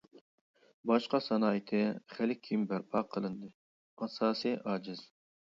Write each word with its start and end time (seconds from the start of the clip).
باشقا 0.91 1.19
سانائىتى 1.25 1.81
خېلى 2.15 2.39
كېيىن 2.47 2.65
بەرپا 2.73 3.03
قىلىندى، 3.13 3.53
ئاساسى 3.53 4.57
ئاجىز. 4.65 5.07